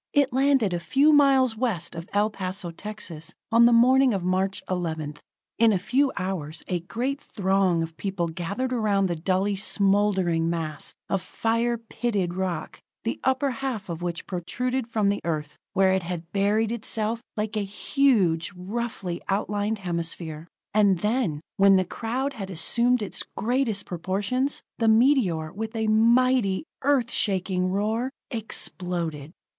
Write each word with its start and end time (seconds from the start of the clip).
It 0.13 0.33
landed 0.33 0.73
a 0.73 0.79
few 0.79 1.13
miles 1.13 1.55
west 1.55 1.93
of 1.93 2.09
El 2.11 2.31
Paso, 2.31 2.71
Texas, 2.71 3.35
on 3.51 3.67
the 3.67 3.71
morning 3.71 4.15
of 4.15 4.23
March 4.23 4.63
11th. 4.67 5.19
In 5.59 5.71
a 5.71 5.77
few 5.77 6.11
hours 6.17 6.63
a 6.67 6.79
great 6.79 7.21
throng 7.21 7.83
of 7.83 7.95
people 7.97 8.27
gathered 8.27 8.73
around 8.73 9.05
the 9.05 9.15
dully 9.15 9.55
smoldering 9.55 10.49
mass 10.49 10.95
of 11.07 11.21
fire 11.21 11.77
pitted 11.77 12.33
rock, 12.33 12.79
the 13.03 13.19
upper 13.23 13.51
half 13.51 13.89
of 13.89 14.01
which 14.01 14.25
protruded 14.25 14.87
from 14.87 15.09
the 15.09 15.21
Earth 15.23 15.55
where 15.73 15.93
it 15.93 16.01
had 16.01 16.31
buried 16.31 16.71
itself, 16.71 17.21
like 17.37 17.55
a 17.55 17.59
huge, 17.63 18.51
roughly 18.55 19.21
outlined 19.29 19.77
hemisphere. 19.77 20.47
And 20.73 20.97
then, 21.01 21.41
when 21.57 21.75
the 21.75 21.85
crowd 21.85 22.33
had 22.33 22.49
assumed 22.49 23.03
its 23.03 23.21
greatest 23.37 23.85
proportions, 23.85 24.63
the 24.79 24.87
meteor, 24.87 25.53
with 25.53 25.75
a 25.75 25.85
mighty, 25.85 26.63
Earth 26.81 27.11
shaking 27.11 27.69
roar, 27.69 28.09
exploded. 28.31 29.31